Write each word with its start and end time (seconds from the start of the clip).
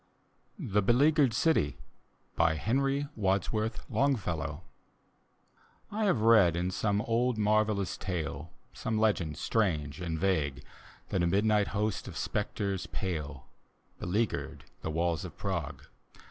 D,gt,, 0.57 0.57
erihyGOOgle 0.57 0.57
The 0.57 0.57
Haunted 0.57 0.71
Hour 0.73 0.73
THE 0.73 0.81
BELEAGUERED 0.95 1.33
CITY: 1.35 1.77
hbnrv 2.39 3.09
wadsworth 3.15 3.85
LONGFELLOW 3.87 4.61
I 5.91 6.05
have 6.05 6.21
read 6.21 6.55
in 6.55 6.71
some 6.71 7.03
old 7.03 7.37
marvellous 7.37 7.97
tale, 7.99 8.51
Some 8.73 8.97
legend 8.97 9.37
strange 9.37 10.01
and 10.01 10.17
vague, 10.17 10.63
That 11.09 11.21
a 11.21 11.27
midnight 11.27 11.67
host 11.67 12.07
of 12.07 12.17
spectres 12.17 12.87
pale 12.87 13.45
Beleaguered 13.99 14.63
the 14.81 14.89
walls 14.89 15.23
of 15.23 15.37
Prague. 15.37 15.83